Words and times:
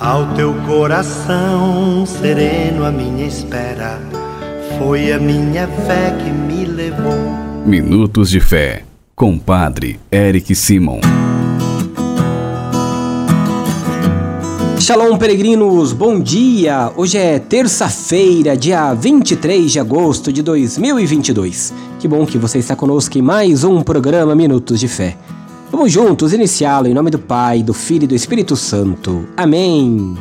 Ao 0.00 0.34
teu 0.34 0.52
coração 0.66 2.04
sereno, 2.04 2.84
a 2.84 2.90
minha 2.90 3.24
espera 3.24 4.00
foi 4.76 5.12
a 5.12 5.20
minha 5.20 5.68
fé 5.68 6.10
que 6.18 6.30
me 6.30 6.64
levou. 6.64 7.14
Minutos 7.64 8.28
de 8.28 8.40
Fé, 8.40 8.82
com 9.14 9.38
Padre 9.38 10.00
Eric 10.10 10.52
Simon. 10.52 10.98
Shalom, 14.80 15.16
peregrinos, 15.16 15.92
bom 15.92 16.18
dia! 16.18 16.90
Hoje 16.96 17.16
é 17.16 17.38
terça-feira, 17.38 18.56
dia 18.56 18.92
23 18.94 19.70
de 19.70 19.78
agosto 19.78 20.32
de 20.32 20.42
2022. 20.42 21.72
Que 22.00 22.08
bom 22.08 22.26
que 22.26 22.36
você 22.36 22.58
está 22.58 22.74
conosco 22.74 23.16
em 23.16 23.22
mais 23.22 23.62
um 23.62 23.80
programa 23.80 24.34
Minutos 24.34 24.80
de 24.80 24.88
Fé. 24.88 25.16
Vamos 25.76 25.90
juntos 25.90 26.32
iniciá-lo 26.32 26.86
em 26.86 26.94
nome 26.94 27.10
do 27.10 27.18
Pai, 27.18 27.60
do 27.60 27.74
Filho 27.74 28.04
e 28.04 28.06
do 28.06 28.14
Espírito 28.14 28.54
Santo. 28.54 29.26
Amém. 29.36 30.14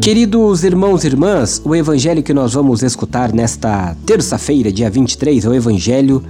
Queridos 0.00 0.64
irmãos 0.64 1.04
e 1.04 1.08
irmãs, 1.08 1.60
o 1.66 1.76
evangelho 1.76 2.22
que 2.22 2.32
nós 2.32 2.54
vamos 2.54 2.82
escutar 2.82 3.30
nesta 3.30 3.94
terça-feira, 4.06 4.72
dia 4.72 4.88
23, 4.88 5.44
é 5.44 5.48
o 5.50 5.54
evangelho 5.54 6.24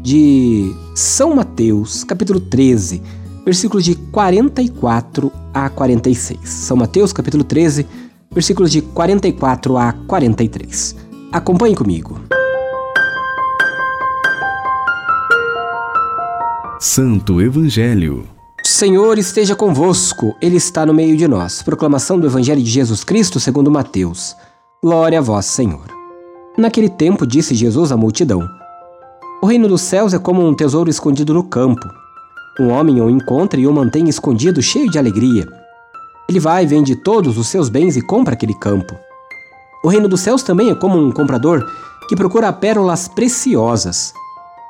de 0.00 0.74
São 0.94 1.36
Mateus, 1.36 2.04
capítulo 2.04 2.40
13, 2.40 3.02
versículos 3.44 3.84
de 3.84 3.96
44 3.96 5.30
a 5.52 5.68
46. 5.68 6.40
São 6.48 6.78
Mateus, 6.78 7.12
capítulo 7.12 7.44
13, 7.44 7.86
versículos 8.30 8.72
de 8.72 8.80
44 8.80 9.76
a 9.76 9.92
43. 9.92 10.96
Acompanhe 11.30 11.76
comigo. 11.76 12.31
Santo 16.84 17.40
Evangelho. 17.40 18.24
Senhor 18.64 19.16
esteja 19.16 19.54
convosco, 19.54 20.34
Ele 20.42 20.56
está 20.56 20.84
no 20.84 20.92
meio 20.92 21.16
de 21.16 21.28
nós. 21.28 21.62
Proclamação 21.62 22.18
do 22.18 22.26
Evangelho 22.26 22.60
de 22.60 22.68
Jesus 22.68 23.04
Cristo 23.04 23.38
segundo 23.38 23.70
Mateus. 23.70 24.34
Glória 24.82 25.20
a 25.20 25.22
vós, 25.22 25.46
Senhor. 25.46 25.84
Naquele 26.58 26.88
tempo 26.88 27.24
disse 27.24 27.54
Jesus 27.54 27.92
à 27.92 27.96
multidão: 27.96 28.44
O 29.40 29.46
reino 29.46 29.68
dos 29.68 29.80
céus 29.80 30.12
é 30.12 30.18
como 30.18 30.44
um 30.44 30.52
tesouro 30.52 30.90
escondido 30.90 31.32
no 31.32 31.44
campo. 31.44 31.88
Um 32.58 32.70
homem 32.70 33.00
o 33.00 33.08
encontra 33.08 33.60
e 33.60 33.66
o 33.68 33.72
mantém 33.72 34.08
escondido, 34.08 34.60
cheio 34.60 34.90
de 34.90 34.98
alegria. 34.98 35.46
Ele 36.28 36.40
vai, 36.40 36.66
vende 36.66 36.96
todos 36.96 37.38
os 37.38 37.46
seus 37.46 37.68
bens 37.68 37.96
e 37.96 38.02
compra 38.02 38.34
aquele 38.34 38.54
campo. 38.58 38.92
O 39.84 39.88
reino 39.88 40.08
dos 40.08 40.20
céus 40.20 40.42
também 40.42 40.70
é 40.70 40.74
como 40.74 40.98
um 40.98 41.12
comprador 41.12 41.64
que 42.08 42.16
procura 42.16 42.52
pérolas 42.52 43.06
preciosas. 43.06 44.12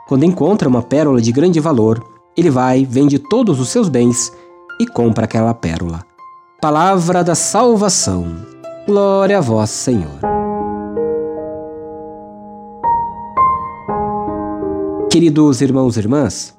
Quando 0.09 0.25
encontra 0.25 0.69
uma 0.69 0.83
pérola 0.83 1.21
de 1.21 1.31
grande 1.31 1.61
valor, 1.61 2.03
ele 2.37 2.51
vai, 2.51 2.85
vende 2.85 3.19
todos 3.19 3.61
os 3.61 3.69
seus 3.69 3.89
bens 3.89 4.33
e 4.81 4.87
compra 4.87 5.25
aquela 5.25 5.55
pérola. 5.55 6.03
Palavra 6.61 7.23
da 7.23 7.35
salvação. 7.35 8.27
Glória 8.87 9.39
a 9.39 9.41
vós, 9.41 9.71
Senhor. 9.71 10.19
Queridos 15.11 15.61
irmãos 15.61 15.97
e 15.97 16.01
irmãs, 16.01 16.57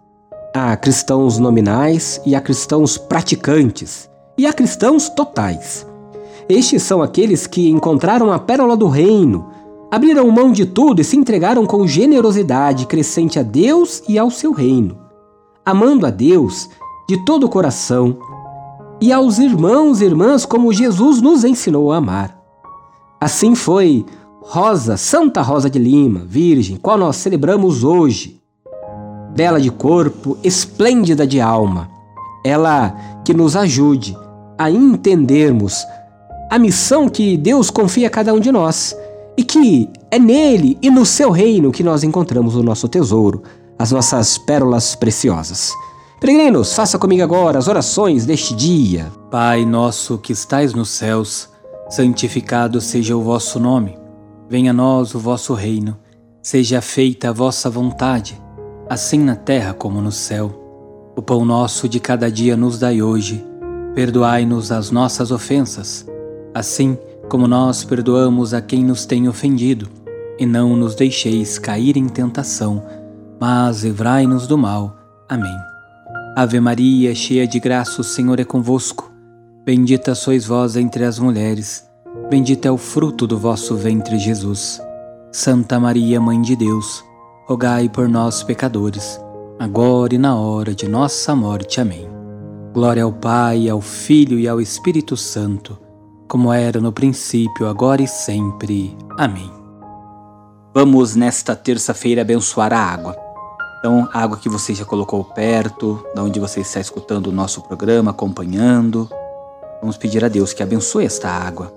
há 0.53 0.75
cristãos 0.77 1.39
nominais 1.39 2.21
e 2.25 2.35
há 2.35 2.41
cristãos 2.41 2.97
praticantes 2.97 4.09
e 4.37 4.45
há 4.45 4.53
cristãos 4.53 5.09
totais. 5.09 5.85
Estes 6.47 6.83
são 6.83 7.01
aqueles 7.01 7.47
que 7.47 7.69
encontraram 7.69 8.31
a 8.31 8.39
pérola 8.39 8.77
do 8.77 8.87
reino 8.87 9.49
abriram 9.93 10.27
mão 10.31 10.51
de 10.51 10.65
tudo 10.65 11.01
e 11.01 11.03
se 11.03 11.15
entregaram 11.15 11.67
com 11.67 11.85
generosidade 11.85 12.87
crescente 12.87 13.37
a 13.37 13.43
Deus 13.43 14.01
e 14.09 14.17
ao 14.17 14.31
seu 14.31 14.51
reino, 14.51 14.97
amando 15.63 16.07
a 16.07 16.09
Deus 16.09 16.67
de 17.07 17.23
todo 17.23 17.43
o 17.43 17.49
coração 17.49 18.17
e 18.99 19.13
aos 19.13 19.37
irmãos 19.37 20.01
e 20.01 20.05
irmãs 20.05 20.47
como 20.47 20.73
Jesus 20.73 21.21
nos 21.21 21.43
ensinou 21.43 21.91
a 21.91 21.97
amar. 21.97 22.35
Assim 23.21 23.53
foi 23.53 24.03
Rosa, 24.41 24.97
Santa 24.97 25.43
Rosa 25.43 25.69
de 25.69 25.77
Lima, 25.77 26.23
Virgem, 26.25 26.75
qual 26.75 26.97
nós 26.97 27.17
celebramos 27.17 27.83
hoje. 27.83 28.41
Bela 29.35 29.61
de 29.61 29.69
corpo, 29.69 30.39
esplêndida 30.43 31.27
de 31.27 31.39
alma, 31.39 31.87
ela 32.43 33.21
que 33.23 33.31
nos 33.31 33.55
ajude 33.55 34.17
a 34.57 34.71
entendermos 34.71 35.85
a 36.49 36.57
missão 36.57 37.07
que 37.07 37.37
Deus 37.37 37.69
confia 37.69 38.07
a 38.07 38.09
cada 38.09 38.33
um 38.33 38.39
de 38.39 38.51
nós 38.51 38.97
e 39.37 39.43
que 39.43 39.89
é 40.11 40.19
nele 40.19 40.77
e 40.81 40.89
no 40.89 41.05
seu 41.05 41.31
reino 41.31 41.71
que 41.71 41.83
nós 41.83 42.03
encontramos 42.03 42.55
o 42.55 42.63
nosso 42.63 42.87
tesouro, 42.87 43.43
as 43.77 43.91
nossas 43.91 44.37
pérolas 44.37 44.95
preciosas. 44.95 45.73
Peregrinos, 46.19 46.73
faça 46.73 46.97
comigo 46.97 47.23
agora 47.23 47.59
as 47.59 47.67
orações 47.67 48.25
deste 48.25 48.55
dia. 48.55 49.11
Pai 49.29 49.65
nosso 49.65 50.17
que 50.17 50.31
estais 50.31 50.73
nos 50.73 50.89
céus, 50.89 51.49
santificado 51.89 52.79
seja 52.79 53.15
o 53.17 53.21
vosso 53.21 53.59
nome. 53.59 53.97
Venha 54.49 54.71
a 54.71 54.73
nós 54.73 55.13
o 55.15 55.19
vosso 55.19 55.53
reino. 55.53 55.97
Seja 56.41 56.81
feita 56.81 57.29
a 57.29 57.33
vossa 57.33 57.69
vontade, 57.69 58.41
assim 58.89 59.19
na 59.19 59.35
terra 59.35 59.73
como 59.73 60.01
no 60.01 60.11
céu. 60.11 61.11
O 61.15 61.21
pão 61.21 61.43
nosso 61.45 61.87
de 61.89 61.99
cada 61.99 62.31
dia 62.31 62.55
nos 62.55 62.79
dai 62.79 63.01
hoje. 63.01 63.43
Perdoai-nos 63.95 64.71
as 64.71 64.91
nossas 64.91 65.31
ofensas, 65.31 66.05
assim 66.53 66.95
como 66.95 67.12
como 67.33 67.47
nós 67.47 67.83
perdoamos 67.83 68.53
a 68.53 68.61
quem 68.61 68.83
nos 68.85 69.07
tem 69.07 69.27
ofendido, 69.27 69.89
e 70.37 70.45
não 70.45 70.75
nos 70.75 70.93
deixeis 70.93 71.57
cair 71.57 71.97
em 71.97 72.07
tentação, 72.07 72.83
mas 73.41 73.83
livrai-nos 73.83 74.45
do 74.45 74.55
mal. 74.55 74.95
Amém. 75.27 75.57
Ave 76.35 76.59
Maria, 76.59 77.15
cheia 77.15 77.47
de 77.47 77.59
graça, 77.59 78.01
o 78.01 78.03
Senhor 78.03 78.39
é 78.39 78.43
convosco. 78.43 79.11
Bendita 79.65 80.13
sois 80.13 80.45
vós 80.45 80.75
entre 80.75 81.05
as 81.05 81.17
mulheres, 81.17 81.83
bendito 82.29 82.67
é 82.67 82.71
o 82.71 82.77
fruto 82.77 83.25
do 83.25 83.35
vosso 83.35 83.75
ventre, 83.75 84.19
Jesus. 84.19 84.79
Santa 85.31 85.79
Maria, 85.79 86.21
Mãe 86.21 86.39
de 86.39 86.55
Deus, 86.55 87.03
rogai 87.47 87.89
por 87.89 88.07
nós, 88.07 88.43
pecadores, 88.43 89.19
agora 89.57 90.13
e 90.13 90.19
na 90.19 90.35
hora 90.35 90.75
de 90.75 90.87
nossa 90.87 91.35
morte. 91.35 91.81
Amém. 91.81 92.07
Glória 92.75 93.01
ao 93.01 93.11
Pai, 93.11 93.67
ao 93.67 93.81
Filho 93.81 94.37
e 94.37 94.47
ao 94.47 94.61
Espírito 94.61 95.17
Santo 95.17 95.81
como 96.27 96.51
era 96.51 96.79
no 96.79 96.91
princípio, 96.91 97.67
agora 97.67 98.01
e 98.01 98.07
sempre. 98.07 98.97
Amém. 99.17 99.51
Vamos 100.73 101.15
nesta 101.15 101.55
terça-feira 101.55 102.21
abençoar 102.21 102.73
a 102.73 102.79
água. 102.79 103.15
Então, 103.79 104.09
a 104.13 104.21
água 104.21 104.37
que 104.37 104.49
você 104.49 104.73
já 104.73 104.85
colocou 104.85 105.23
perto, 105.23 106.03
da 106.15 106.23
onde 106.23 106.39
você 106.39 106.61
está 106.61 106.79
escutando 106.79 107.27
o 107.27 107.31
nosso 107.31 107.61
programa, 107.61 108.11
acompanhando. 108.11 109.09
Vamos 109.81 109.97
pedir 109.97 110.23
a 110.23 110.29
Deus 110.29 110.53
que 110.53 110.63
abençoe 110.63 111.05
esta 111.05 111.29
água. 111.29 111.71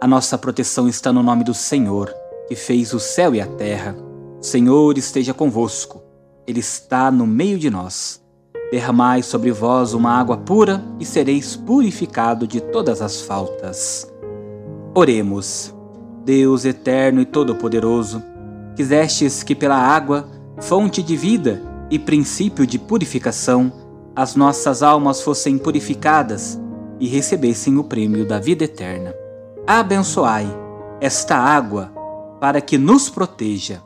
A 0.00 0.06
nossa 0.06 0.38
proteção 0.38 0.88
está 0.88 1.12
no 1.12 1.22
nome 1.22 1.42
do 1.42 1.52
Senhor, 1.52 2.14
que 2.46 2.54
fez 2.54 2.94
o 2.94 3.00
céu 3.00 3.34
e 3.34 3.40
a 3.40 3.46
terra. 3.46 3.96
O 4.40 4.44
Senhor 4.44 4.96
esteja 4.96 5.34
convosco. 5.34 6.00
Ele 6.46 6.60
está 6.60 7.10
no 7.10 7.26
meio 7.26 7.58
de 7.58 7.68
nós. 7.68 8.22
Derramai 8.70 9.22
sobre 9.22 9.50
vós 9.50 9.94
uma 9.94 10.10
água 10.10 10.36
pura 10.36 10.84
e 11.00 11.04
sereis 11.04 11.56
purificado 11.56 12.46
de 12.46 12.60
todas 12.60 13.00
as 13.00 13.22
faltas. 13.22 14.06
Oremos. 14.94 15.74
Deus 16.22 16.66
eterno 16.66 17.22
e 17.22 17.24
todo-poderoso, 17.24 18.22
quisestes 18.76 19.42
que 19.42 19.54
pela 19.54 19.78
água, 19.78 20.28
fonte 20.58 21.02
de 21.02 21.16
vida 21.16 21.62
e 21.90 21.98
princípio 21.98 22.66
de 22.66 22.78
purificação, 22.78 23.72
as 24.14 24.36
nossas 24.36 24.82
almas 24.82 25.22
fossem 25.22 25.56
purificadas 25.56 26.60
e 27.00 27.08
recebessem 27.08 27.78
o 27.78 27.84
prêmio 27.84 28.26
da 28.26 28.38
vida 28.38 28.64
eterna. 28.64 29.14
Abençoai 29.66 30.46
esta 31.00 31.36
água 31.36 31.90
para 32.38 32.60
que 32.60 32.76
nos 32.76 33.08
proteja. 33.08 33.80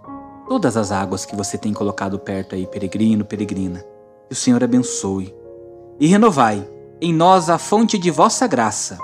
Todas 0.49 0.76
as 0.76 0.91
águas 0.91 1.25
que 1.25 1.37
você 1.37 1.56
tem 1.56 1.72
colocado 1.72 2.19
perto 2.19 2.56
aí, 2.56 2.66
peregrino, 2.66 3.25
peregrina 3.25 3.92
o 4.32 4.37
Senhor 4.37 4.62
abençoe. 4.65 5.34
E 6.00 6.06
renovai 6.06 6.67
em 7.00 7.12
nós 7.12 7.50
a 7.50 7.58
fonte 7.58 7.99
de 7.99 8.11
vossa 8.11 8.46
graça, 8.46 8.99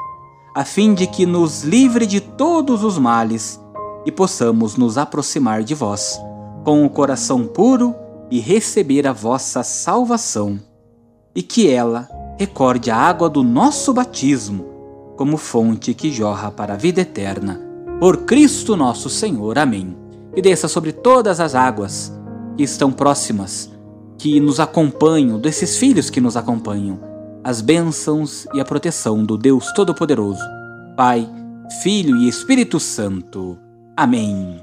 a 0.55 0.65
fim 0.65 0.95
de 0.95 1.07
que 1.07 1.27
nos 1.27 1.63
livre 1.63 2.07
de 2.07 2.21
todos 2.21 2.83
os 2.83 2.99
males 2.99 3.61
e 4.07 4.13
possamos 4.13 4.77
nos 4.77 4.97
aproximar 4.97 5.63
de 5.63 5.75
vós 5.75 6.21
com 6.65 6.85
o 6.85 6.91
coração 6.91 7.47
puro 7.47 7.95
e 8.31 8.41
receber 8.41 9.07
a 9.07 9.13
vossa 9.13 9.63
salvação. 9.63 10.59
E 11.35 11.43
que 11.43 11.71
ela 11.71 12.09
recorde 12.39 12.91
a 12.91 12.97
água 12.97 13.29
do 13.29 13.43
nosso 13.43 13.93
batismo 13.93 14.65
como 15.17 15.37
fonte 15.37 15.95
que 15.95 16.13
jorra 16.13 16.51
para 16.51 16.75
a 16.75 16.77
vida 16.77 17.01
eterna. 17.01 17.61
Por 18.01 18.19
Cristo 18.19 18.77
nosso 18.77 19.11
Senhor. 19.11 19.59
Amém. 19.59 19.97
E 20.35 20.41
desça 20.41 20.69
sobre 20.69 20.93
todas 20.93 21.41
as 21.41 21.55
águas 21.55 22.13
que 22.57 22.63
estão 22.63 22.93
próximas 22.93 23.71
que 24.19 24.41
nos 24.41 24.59
acompanham, 24.59 25.39
desses 25.39 25.77
filhos 25.77 26.11
que 26.11 26.21
nos 26.21 26.37
acompanham, 26.37 26.99
as 27.45 27.61
bênçãos 27.61 28.47
e 28.53 28.61
a 28.61 28.65
proteção 28.65 29.25
do 29.25 29.39
Deus 29.39 29.73
Todo-Poderoso, 29.73 30.43
Pai, 30.97 31.27
Filho 31.83 32.17
e 32.17 32.29
Espírito 32.29 32.81
Santo. 32.81 33.57
Amém. 33.97 34.61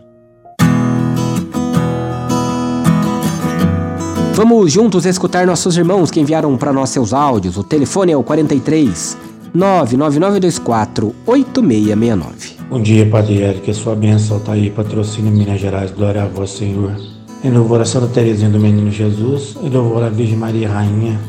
Vamos 4.33 4.73
juntos 4.73 5.05
escutar 5.05 5.47
nossos 5.47 5.77
irmãos 5.77 6.11
que 6.11 6.19
enviaram 6.19 6.57
para 6.57 6.73
nós 6.73 6.89
seus 6.89 7.13
áudios. 7.13 7.55
O 7.55 7.63
telefone 7.63 8.11
é 8.11 8.17
o 8.17 8.23
43 8.23 9.17
99924 9.53 11.15
8669. 11.25 12.55
Bom 12.69 12.81
dia, 12.81 13.09
Padre 13.09 13.41
Eric. 13.41 13.61
Que 13.61 13.73
sua 13.73 13.95
bênção 13.95 14.37
está 14.37 14.51
aí, 14.51 14.69
patrocínio 14.69 15.31
Minas 15.31 15.61
Gerais. 15.61 15.91
Glória 15.91 16.23
a 16.23 16.27
vós, 16.27 16.49
Senhor. 16.49 17.14
Em 17.45 17.51
louvor 17.51 17.79
a 17.79 17.85
Santa 17.85 18.07
Teresinha 18.07 18.49
do 18.49 18.59
Menino 18.59 18.89
Jesus, 18.89 19.55
em 19.61 19.69
louvor 19.69 20.03
a 20.03 20.09
Virgem 20.09 20.35
Maria 20.35 20.67
Rainha, 20.67 21.19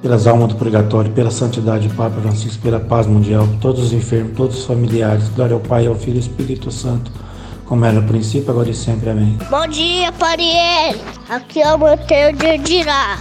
pelas 0.00 0.28
almas 0.28 0.50
do 0.50 0.54
purgatório, 0.54 1.10
pela 1.10 1.32
santidade 1.32 1.88
do 1.88 1.94
Papa 1.96 2.20
Francisco, 2.20 2.62
pela 2.62 2.78
paz 2.78 3.08
mundial, 3.08 3.48
todos 3.60 3.86
os 3.86 3.92
enfermos, 3.92 4.36
todos 4.36 4.60
os 4.60 4.64
familiares. 4.64 5.28
Glória 5.30 5.54
ao 5.54 5.60
Pai, 5.60 5.88
ao 5.88 5.96
Filho 5.96 6.14
e 6.14 6.18
ao 6.18 6.20
Espírito 6.20 6.70
Santo 6.70 7.10
como 7.70 7.84
era 7.84 8.00
no 8.00 8.06
princípio, 8.06 8.50
agora 8.50 8.68
e 8.68 8.74
sempre. 8.74 9.10
Amém. 9.10 9.38
Bom 9.48 9.66
dia, 9.66 10.12
Pariel. 10.12 10.94
Aqui 11.28 11.62
é 11.62 11.74
o 11.74 11.78
Monteiro 11.78 12.36
de 12.36 12.58
Dirá. 12.58 13.18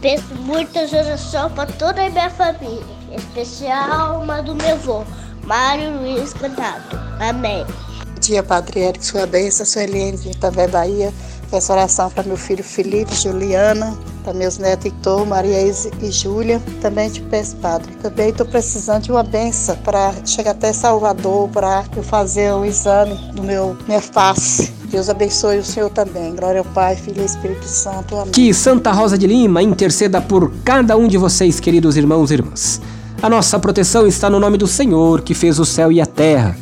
Peço 0.00 0.34
muitas 0.46 0.92
orações 0.92 1.52
para 1.52 1.66
toda 1.66 2.06
a 2.06 2.10
minha 2.10 2.30
família, 2.30 2.84
em 3.10 3.16
especial 3.16 4.20
uma 4.20 4.40
do 4.40 4.54
meu 4.54 4.74
avô, 4.74 5.04
Mário 5.44 6.00
Luiz 6.00 6.32
Cantado. 6.32 6.96
Amém. 7.20 7.64
Bom 7.64 8.20
dia, 8.20 8.42
Padre 8.42 8.80
Eric, 8.80 9.04
sua 9.04 9.26
bênção, 9.26 9.64
sou 9.64 9.82
Eliane 9.82 10.16
de 10.16 10.30
Itavé, 10.30 10.68
Bahia. 10.68 11.12
Peço 11.50 11.72
oração 11.72 12.10
para 12.10 12.24
meu 12.24 12.36
filho 12.36 12.62
Felipe, 12.62 13.14
Juliana, 13.14 13.96
para 14.22 14.34
meus 14.34 14.58
netos 14.58 14.84
Heitor, 14.86 15.26
Maria 15.26 15.62
e 15.62 16.10
Júlia. 16.10 16.60
Também 16.82 17.08
te 17.08 17.22
peço, 17.22 17.56
Padre. 17.56 17.90
Também 18.02 18.28
estou 18.28 18.44
precisando 18.44 19.04
de 19.04 19.10
uma 19.10 19.22
benção 19.22 19.74
para 19.76 20.12
chegar 20.26 20.50
até 20.50 20.72
Salvador, 20.74 21.48
para 21.48 21.86
eu 21.96 22.02
fazer 22.02 22.52
o 22.52 22.66
exame 22.66 23.14
do 23.34 23.42
meu 23.42 23.76
minha 23.86 24.00
face. 24.00 24.72
Deus 24.90 25.08
abençoe 25.08 25.58
o 25.58 25.64
Senhor 25.64 25.88
também. 25.90 26.34
Glória 26.34 26.60
ao 26.60 26.64
Pai, 26.66 26.96
Filho 26.96 27.22
e 27.22 27.24
Espírito 27.24 27.64
Santo. 27.64 28.14
Amém. 28.16 28.30
Que 28.30 28.52
Santa 28.52 28.92
Rosa 28.92 29.16
de 29.16 29.26
Lima 29.26 29.62
interceda 29.62 30.20
por 30.20 30.52
cada 30.64 30.96
um 30.96 31.08
de 31.08 31.16
vocês, 31.16 31.58
queridos 31.58 31.96
irmãos 31.96 32.30
e 32.30 32.34
irmãs. 32.34 32.80
A 33.22 33.28
nossa 33.28 33.58
proteção 33.58 34.06
está 34.06 34.28
no 34.28 34.38
nome 34.38 34.58
do 34.58 34.66
Senhor, 34.66 35.22
que 35.22 35.34
fez 35.34 35.58
o 35.58 35.64
céu 35.64 35.90
e 35.90 36.00
a 36.00 36.06
terra. 36.06 36.56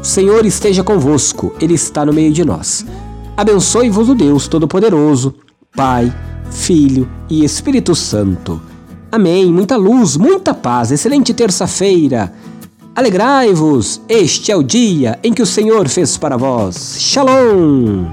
O 0.00 0.04
Senhor 0.04 0.44
esteja 0.44 0.82
convosco, 0.82 1.54
Ele 1.60 1.74
está 1.74 2.04
no 2.04 2.12
meio 2.12 2.32
de 2.32 2.44
nós. 2.44 2.84
Abençoe-vos 3.36 4.08
o 4.08 4.14
Deus 4.14 4.46
Todo-Poderoso, 4.46 5.34
Pai, 5.74 6.12
Filho 6.50 7.08
e 7.30 7.44
Espírito 7.44 7.94
Santo. 7.94 8.60
Amém. 9.10 9.52
Muita 9.52 9.76
luz, 9.76 10.16
muita 10.16 10.54
paz. 10.54 10.90
Excelente 10.90 11.32
terça-feira. 11.34 12.32
Alegrai-vos, 12.94 14.02
este 14.06 14.52
é 14.52 14.56
o 14.56 14.62
dia 14.62 15.18
em 15.22 15.32
que 15.32 15.42
o 15.42 15.46
Senhor 15.46 15.88
fez 15.88 16.18
para 16.18 16.36
vós. 16.36 16.96
Shalom! 16.98 18.04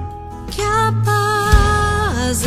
Que 0.50 0.62
a 0.62 0.94
paz 1.04 2.44